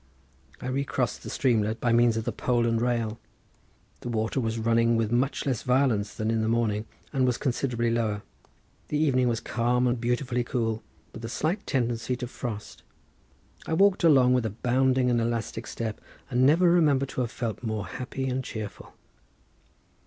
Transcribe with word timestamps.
I 0.59 0.65
recrossed 0.67 1.21
the 1.21 1.29
streamlet 1.29 1.79
by 1.79 1.93
means 1.93 2.17
of 2.17 2.23
the 2.23 2.31
pole 2.31 2.65
and 2.65 2.81
rail. 2.81 3.19
The 3.99 4.09
water 4.09 4.39
was 4.39 4.57
running 4.57 4.95
with 4.97 5.11
much 5.11 5.45
less 5.45 5.61
violence 5.61 6.15
than 6.15 6.31
in 6.31 6.41
the 6.41 6.47
morning, 6.47 6.87
and 7.13 7.23
was 7.27 7.37
considerably 7.37 7.91
lower. 7.91 8.23
The 8.87 8.97
evening 8.97 9.27
was 9.27 9.39
calm 9.39 9.85
and 9.85 10.01
beautifully 10.01 10.43
cool, 10.43 10.81
with 11.13 11.23
a 11.23 11.29
slight 11.29 11.67
tendency 11.67 12.15
to 12.15 12.25
frost. 12.25 12.81
I 13.67 13.73
walked 13.73 14.03
along 14.03 14.33
with 14.33 14.47
a 14.47 14.49
bounding 14.49 15.11
and 15.11 15.21
elastic 15.21 15.67
step, 15.67 16.01
and 16.31 16.47
never 16.47 16.67
remember 16.71 17.05
to 17.05 17.21
have 17.21 17.29
felt 17.31 17.61
more 17.61 17.85
happy 17.85 18.27
and 18.27 18.43
cheerful. 18.43 18.95